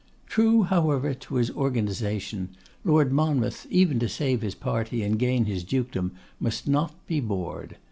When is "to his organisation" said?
1.13-2.49